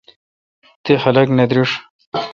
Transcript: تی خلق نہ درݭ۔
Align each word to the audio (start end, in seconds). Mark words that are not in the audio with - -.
تی 0.83 0.93
خلق 1.03 1.27
نہ 1.37 1.45
درݭ۔ 1.49 1.69